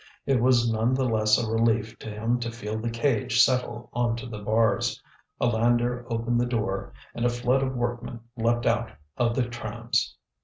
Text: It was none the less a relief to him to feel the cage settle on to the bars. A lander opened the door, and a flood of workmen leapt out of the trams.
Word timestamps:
It 0.25 0.41
was 0.41 0.67
none 0.67 0.95
the 0.95 1.03
less 1.05 1.37
a 1.37 1.47
relief 1.47 1.99
to 1.99 2.09
him 2.09 2.39
to 2.39 2.49
feel 2.51 2.79
the 2.79 2.89
cage 2.89 3.39
settle 3.39 3.87
on 3.93 4.15
to 4.15 4.25
the 4.25 4.39
bars. 4.39 4.99
A 5.39 5.45
lander 5.45 6.07
opened 6.11 6.41
the 6.41 6.47
door, 6.47 6.91
and 7.13 7.23
a 7.23 7.29
flood 7.29 7.61
of 7.61 7.75
workmen 7.75 8.21
leapt 8.35 8.65
out 8.65 8.93
of 9.17 9.35
the 9.35 9.47
trams. 9.47 10.17